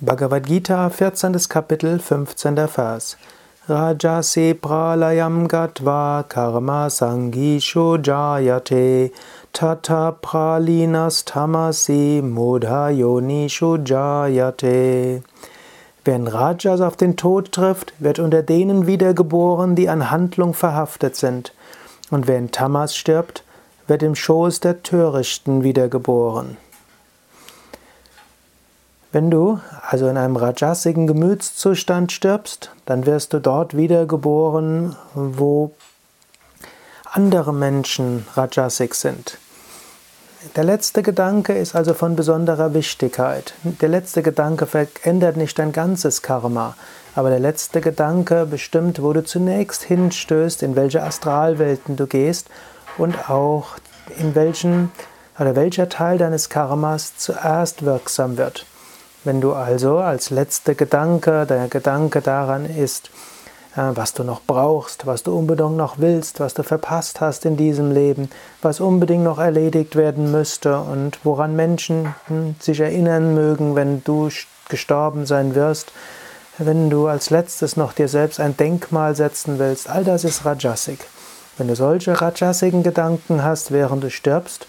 Bhagavad 0.00 0.46
Gita, 0.46 0.90
14. 0.90 1.32
Kapitel, 1.48 1.98
15. 1.98 2.68
Vers. 2.68 3.16
Rajase 3.66 4.54
pralayam 4.54 5.48
gatva 5.48 6.22
karma 6.28 6.86
sangisho 6.88 7.98
jayate 7.98 9.10
tata 9.52 10.16
pralinas 10.22 11.24
tamasi 11.24 12.22
mudha 12.22 12.96
yonisho 12.96 13.76
jayate. 13.78 15.24
Wer 16.04 16.14
in 16.14 16.28
Rajas 16.28 16.80
auf 16.80 16.94
den 16.94 17.16
Tod 17.16 17.50
trifft, 17.50 17.92
wird 17.98 18.20
unter 18.20 18.44
denen 18.44 18.86
wiedergeboren, 18.86 19.74
die 19.74 19.88
an 19.88 20.12
Handlung 20.12 20.54
verhaftet 20.54 21.16
sind. 21.16 21.52
Und 22.12 22.28
wer 22.28 22.38
in 22.38 22.52
Tamas 22.52 22.94
stirbt, 22.94 23.42
wird 23.88 24.04
im 24.04 24.14
Schoß 24.14 24.60
der 24.60 24.84
Törichten 24.84 25.64
wiedergeboren. 25.64 26.56
Wenn 29.10 29.30
du 29.30 29.58
also 29.88 30.06
in 30.08 30.18
einem 30.18 30.36
rajasigen 30.36 31.06
Gemütszustand 31.06 32.12
stirbst, 32.12 32.72
dann 32.84 33.06
wirst 33.06 33.32
du 33.32 33.38
dort 33.38 33.74
wiedergeboren, 33.74 34.96
wo 35.14 35.72
andere 37.04 37.54
Menschen 37.54 38.26
rajasig 38.34 38.94
sind. 38.94 39.38
Der 40.56 40.64
letzte 40.64 41.02
Gedanke 41.02 41.54
ist 41.54 41.74
also 41.74 41.94
von 41.94 42.16
besonderer 42.16 42.74
Wichtigkeit. 42.74 43.54
Der 43.62 43.88
letzte 43.88 44.22
Gedanke 44.22 44.66
verändert 44.66 45.38
nicht 45.38 45.58
dein 45.58 45.72
ganzes 45.72 46.20
Karma, 46.20 46.76
aber 47.14 47.30
der 47.30 47.40
letzte 47.40 47.80
Gedanke 47.80 48.44
bestimmt, 48.44 49.02
wo 49.02 49.14
du 49.14 49.24
zunächst 49.24 49.84
hinstößt, 49.84 50.62
in 50.62 50.76
welche 50.76 51.02
Astralwelten 51.02 51.96
du 51.96 52.06
gehst 52.06 52.50
und 52.98 53.30
auch 53.30 53.68
in 54.18 54.34
welchen 54.34 54.92
oder 55.38 55.56
welcher 55.56 55.88
Teil 55.88 56.18
deines 56.18 56.50
Karmas 56.50 57.16
zuerst 57.16 57.84
wirksam 57.86 58.36
wird. 58.36 58.66
Wenn 59.24 59.40
du 59.40 59.52
also 59.52 59.98
als 59.98 60.30
letzter 60.30 60.74
Gedanke, 60.74 61.44
der 61.46 61.68
Gedanke 61.68 62.20
daran 62.20 62.66
ist, 62.66 63.10
äh, 63.76 63.90
was 63.94 64.14
du 64.14 64.24
noch 64.24 64.40
brauchst, 64.46 65.06
was 65.06 65.22
du 65.22 65.36
unbedingt 65.36 65.76
noch 65.76 65.98
willst, 65.98 66.40
was 66.40 66.54
du 66.54 66.62
verpasst 66.62 67.20
hast 67.20 67.44
in 67.44 67.56
diesem 67.56 67.92
Leben, 67.92 68.30
was 68.62 68.80
unbedingt 68.80 69.24
noch 69.24 69.38
erledigt 69.38 69.96
werden 69.96 70.30
müsste 70.30 70.78
und 70.80 71.18
woran 71.24 71.56
Menschen 71.56 72.14
hm, 72.26 72.54
sich 72.60 72.80
erinnern 72.80 73.34
mögen, 73.34 73.74
wenn 73.76 74.02
du 74.04 74.28
gestorben 74.68 75.26
sein 75.26 75.54
wirst, 75.54 75.92
wenn 76.58 76.90
du 76.90 77.06
als 77.06 77.30
letztes 77.30 77.76
noch 77.76 77.92
dir 77.92 78.08
selbst 78.08 78.40
ein 78.40 78.56
Denkmal 78.56 79.14
setzen 79.14 79.58
willst, 79.58 79.88
all 79.88 80.04
das 80.04 80.24
ist 80.24 80.44
Rajasik. 80.44 81.00
Wenn 81.56 81.68
du 81.68 81.76
solche 81.76 82.20
Rajasigen 82.20 82.82
Gedanken 82.82 83.42
hast, 83.42 83.72
während 83.72 84.02
du 84.02 84.10
stirbst, 84.10 84.66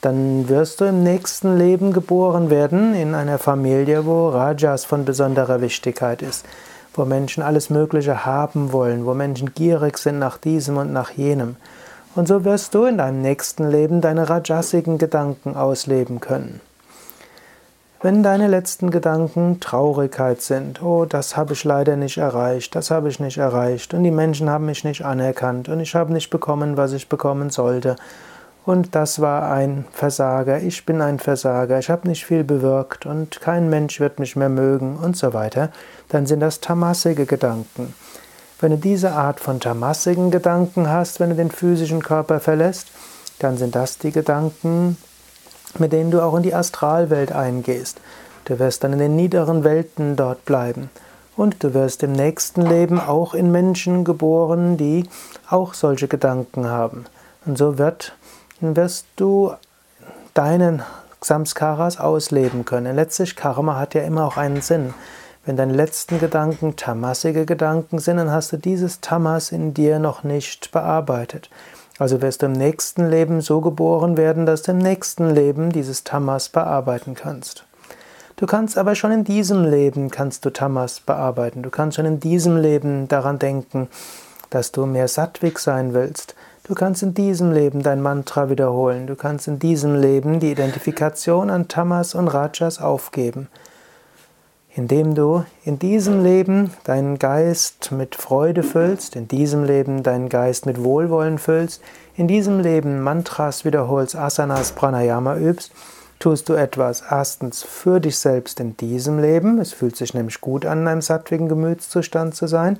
dann 0.00 0.48
wirst 0.48 0.80
du 0.80 0.84
im 0.84 1.02
nächsten 1.02 1.58
Leben 1.58 1.92
geboren 1.92 2.50
werden 2.50 2.94
in 2.94 3.14
einer 3.14 3.38
Familie, 3.38 4.06
wo 4.06 4.28
Rajas 4.28 4.84
von 4.84 5.04
besonderer 5.04 5.60
Wichtigkeit 5.60 6.22
ist, 6.22 6.46
wo 6.94 7.04
Menschen 7.04 7.42
alles 7.42 7.68
Mögliche 7.68 8.24
haben 8.24 8.72
wollen, 8.72 9.06
wo 9.06 9.14
Menschen 9.14 9.54
gierig 9.54 9.98
sind 9.98 10.20
nach 10.20 10.38
diesem 10.38 10.76
und 10.76 10.92
nach 10.92 11.10
jenem. 11.10 11.56
Und 12.14 12.28
so 12.28 12.44
wirst 12.44 12.74
du 12.74 12.84
in 12.84 12.98
deinem 12.98 13.22
nächsten 13.22 13.68
Leben 13.68 14.00
deine 14.00 14.30
rajasigen 14.30 14.98
Gedanken 14.98 15.56
ausleben 15.56 16.20
können. 16.20 16.60
Wenn 18.00 18.22
deine 18.22 18.46
letzten 18.46 18.92
Gedanken 18.92 19.58
Traurigkeit 19.58 20.40
sind, 20.40 20.80
oh, 20.80 21.04
das 21.04 21.36
habe 21.36 21.54
ich 21.54 21.64
leider 21.64 21.96
nicht 21.96 22.18
erreicht, 22.18 22.76
das 22.76 22.92
habe 22.92 23.08
ich 23.08 23.18
nicht 23.18 23.38
erreicht 23.38 23.92
und 23.92 24.04
die 24.04 24.12
Menschen 24.12 24.48
haben 24.48 24.66
mich 24.66 24.84
nicht 24.84 25.04
anerkannt 25.04 25.68
und 25.68 25.80
ich 25.80 25.96
habe 25.96 26.12
nicht 26.12 26.30
bekommen, 26.30 26.76
was 26.76 26.92
ich 26.92 27.08
bekommen 27.08 27.50
sollte 27.50 27.96
und 28.68 28.94
das 28.94 29.22
war 29.22 29.50
ein 29.50 29.86
Versager, 29.92 30.60
ich 30.60 30.84
bin 30.84 31.00
ein 31.00 31.18
Versager, 31.18 31.78
ich 31.78 31.88
habe 31.88 32.06
nicht 32.06 32.26
viel 32.26 32.44
bewirkt 32.44 33.06
und 33.06 33.40
kein 33.40 33.70
Mensch 33.70 33.98
wird 33.98 34.18
mich 34.18 34.36
mehr 34.36 34.50
mögen 34.50 34.98
und 34.98 35.16
so 35.16 35.32
weiter, 35.32 35.70
dann 36.10 36.26
sind 36.26 36.40
das 36.40 36.60
tamassige 36.60 37.24
Gedanken. 37.24 37.94
Wenn 38.60 38.72
du 38.72 38.76
diese 38.76 39.12
Art 39.12 39.40
von 39.40 39.58
tamassigen 39.58 40.30
Gedanken 40.30 40.90
hast, 40.90 41.18
wenn 41.18 41.30
du 41.30 41.36
den 41.36 41.50
physischen 41.50 42.02
Körper 42.02 42.40
verlässt, 42.40 42.88
dann 43.38 43.56
sind 43.56 43.74
das 43.74 43.96
die 43.96 44.12
Gedanken, 44.12 44.98
mit 45.78 45.94
denen 45.94 46.10
du 46.10 46.20
auch 46.20 46.36
in 46.36 46.42
die 46.42 46.54
Astralwelt 46.54 47.32
eingehst. 47.32 48.02
Du 48.44 48.58
wirst 48.58 48.84
dann 48.84 48.92
in 48.92 48.98
den 48.98 49.16
niederen 49.16 49.64
Welten 49.64 50.14
dort 50.14 50.44
bleiben. 50.44 50.90
Und 51.38 51.64
du 51.64 51.72
wirst 51.72 52.02
im 52.02 52.12
nächsten 52.12 52.60
Leben 52.60 53.00
auch 53.00 53.32
in 53.32 53.50
Menschen 53.50 54.04
geboren, 54.04 54.76
die 54.76 55.08
auch 55.48 55.72
solche 55.72 56.06
Gedanken 56.06 56.66
haben. 56.66 57.06
Und 57.46 57.56
so 57.56 57.78
wird 57.78 58.12
wirst 58.60 59.06
du 59.16 59.52
deinen 60.34 60.82
Samskaras 61.20 61.98
ausleben 61.98 62.64
können. 62.64 62.94
Letztlich, 62.94 63.36
Karma 63.36 63.76
hat 63.78 63.94
ja 63.94 64.02
immer 64.02 64.24
auch 64.24 64.36
einen 64.36 64.60
Sinn. 64.60 64.94
Wenn 65.44 65.56
deine 65.56 65.72
letzten 65.72 66.20
Gedanken 66.20 66.76
tamasige 66.76 67.46
Gedanken 67.46 67.98
sind, 67.98 68.18
dann 68.18 68.30
hast 68.30 68.52
du 68.52 68.56
dieses 68.56 69.00
Tamas 69.00 69.50
in 69.50 69.74
dir 69.74 69.98
noch 69.98 70.22
nicht 70.22 70.72
bearbeitet. 70.72 71.50
Also 71.98 72.22
wirst 72.22 72.42
du 72.42 72.46
im 72.46 72.52
nächsten 72.52 73.08
Leben 73.08 73.40
so 73.40 73.60
geboren 73.60 74.16
werden, 74.16 74.46
dass 74.46 74.62
du 74.62 74.72
im 74.72 74.78
nächsten 74.78 75.34
Leben 75.34 75.70
dieses 75.70 76.04
Tamas 76.04 76.48
bearbeiten 76.48 77.14
kannst. 77.14 77.64
Du 78.36 78.46
kannst 78.46 78.78
aber 78.78 78.94
schon 78.94 79.10
in 79.10 79.24
diesem 79.24 79.64
Leben 79.64 80.10
kannst 80.10 80.44
du 80.44 80.50
Tamas 80.50 81.00
bearbeiten. 81.00 81.62
Du 81.62 81.70
kannst 81.70 81.96
schon 81.96 82.06
in 82.06 82.20
diesem 82.20 82.56
Leben 82.56 83.08
daran 83.08 83.40
denken, 83.40 83.88
dass 84.50 84.70
du 84.70 84.86
mehr 84.86 85.08
Sattwig 85.08 85.58
sein 85.58 85.92
willst, 85.92 86.36
Du 86.68 86.74
kannst 86.74 87.02
in 87.02 87.14
diesem 87.14 87.50
Leben 87.50 87.82
dein 87.82 88.02
Mantra 88.02 88.50
wiederholen. 88.50 89.06
Du 89.06 89.16
kannst 89.16 89.48
in 89.48 89.58
diesem 89.58 89.98
Leben 89.98 90.38
die 90.38 90.52
Identifikation 90.52 91.48
an 91.48 91.66
Tamas 91.66 92.14
und 92.14 92.28
Rajas 92.28 92.78
aufgeben. 92.78 93.48
Indem 94.74 95.14
du 95.14 95.46
in 95.64 95.78
diesem 95.78 96.22
Leben 96.22 96.74
deinen 96.84 97.18
Geist 97.18 97.90
mit 97.90 98.16
Freude 98.16 98.62
füllst, 98.62 99.16
in 99.16 99.28
diesem 99.28 99.64
Leben 99.64 100.02
deinen 100.02 100.28
Geist 100.28 100.66
mit 100.66 100.84
Wohlwollen 100.84 101.38
füllst, 101.38 101.80
in 102.16 102.28
diesem 102.28 102.60
Leben 102.60 103.00
Mantras 103.00 103.64
wiederholst, 103.64 104.14
Asanas, 104.14 104.72
Pranayama 104.72 105.38
übst, 105.38 105.72
tust 106.18 106.50
du 106.50 106.52
etwas 106.52 107.02
erstens 107.08 107.62
für 107.62 107.98
dich 107.98 108.18
selbst 108.18 108.60
in 108.60 108.76
diesem 108.76 109.18
Leben, 109.18 109.58
es 109.58 109.72
fühlt 109.72 109.96
sich 109.96 110.12
nämlich 110.12 110.42
gut 110.42 110.66
an, 110.66 110.82
in 110.82 110.88
einem 110.88 111.00
sattwigen 111.00 111.48
Gemütszustand 111.48 112.34
zu 112.34 112.46
sein, 112.46 112.78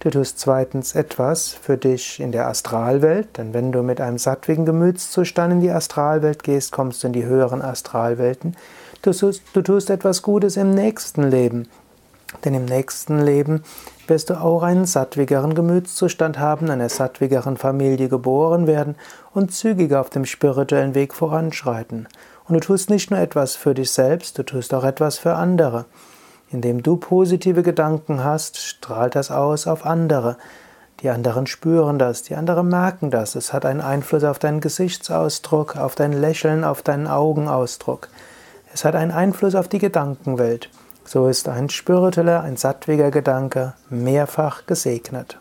Du 0.00 0.08
tust 0.08 0.38
zweitens 0.38 0.94
etwas 0.94 1.50
für 1.50 1.76
dich 1.76 2.20
in 2.20 2.32
der 2.32 2.48
Astralwelt, 2.48 3.36
denn 3.36 3.52
wenn 3.52 3.70
du 3.70 3.82
mit 3.82 4.00
einem 4.00 4.16
sattwigen 4.16 4.64
Gemütszustand 4.64 5.52
in 5.52 5.60
die 5.60 5.70
Astralwelt 5.70 6.42
gehst, 6.42 6.72
kommst 6.72 7.02
du 7.02 7.08
in 7.08 7.12
die 7.12 7.26
höheren 7.26 7.60
Astralwelten. 7.60 8.56
Du 9.02 9.12
tust, 9.12 9.42
du 9.52 9.60
tust 9.60 9.90
etwas 9.90 10.22
Gutes 10.22 10.56
im 10.56 10.70
nächsten 10.70 11.24
Leben, 11.24 11.68
denn 12.46 12.54
im 12.54 12.64
nächsten 12.64 13.20
Leben 13.20 13.62
wirst 14.06 14.30
du 14.30 14.40
auch 14.40 14.62
einen 14.62 14.86
sattwigeren 14.86 15.54
Gemütszustand 15.54 16.38
haben, 16.38 16.66
in 16.66 16.72
einer 16.72 16.88
sattwigeren 16.88 17.58
Familie 17.58 18.08
geboren 18.08 18.66
werden 18.66 18.94
und 19.34 19.52
zügiger 19.52 20.00
auf 20.00 20.08
dem 20.08 20.24
spirituellen 20.24 20.94
Weg 20.94 21.12
voranschreiten. 21.12 22.08
Und 22.48 22.54
du 22.54 22.60
tust 22.60 22.88
nicht 22.88 23.10
nur 23.10 23.20
etwas 23.20 23.54
für 23.54 23.74
dich 23.74 23.90
selbst, 23.90 24.38
du 24.38 24.44
tust 24.44 24.72
auch 24.72 24.84
etwas 24.84 25.18
für 25.18 25.34
andere. 25.34 25.84
Indem 26.50 26.82
du 26.82 26.96
positive 26.96 27.62
Gedanken 27.62 28.24
hast, 28.24 28.58
strahlt 28.58 29.14
das 29.14 29.30
aus 29.30 29.66
auf 29.66 29.86
andere. 29.86 30.36
Die 31.00 31.08
anderen 31.08 31.46
spüren 31.46 31.98
das, 31.98 32.22
die 32.22 32.34
anderen 32.34 32.68
merken 32.68 33.10
das. 33.10 33.34
Es 33.34 33.52
hat 33.52 33.64
einen 33.64 33.80
Einfluss 33.80 34.24
auf 34.24 34.38
deinen 34.38 34.60
Gesichtsausdruck, 34.60 35.76
auf 35.76 35.94
dein 35.94 36.12
Lächeln, 36.12 36.64
auf 36.64 36.82
deinen 36.82 37.06
Augenausdruck. 37.06 38.08
Es 38.74 38.84
hat 38.84 38.94
einen 38.94 39.10
Einfluss 39.10 39.54
auf 39.54 39.68
die 39.68 39.78
Gedankenwelt. 39.78 40.68
So 41.04 41.28
ist 41.28 41.48
ein 41.48 41.70
spiritueller, 41.70 42.42
ein 42.42 42.56
sattwiger 42.56 43.10
Gedanke 43.10 43.74
mehrfach 43.88 44.66
gesegnet. 44.66 45.38